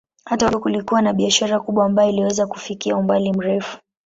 [0.25, 3.77] Hata wakati huo kulikuwa na biashara kubwa ambayo iliweza kufikia umbali mrefu.